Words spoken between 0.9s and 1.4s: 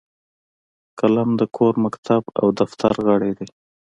قلم